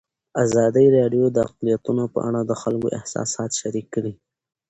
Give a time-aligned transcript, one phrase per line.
[0.45, 4.13] ازادي راډیو د اقلیتونه په اړه د خلکو احساسات شریک کړي.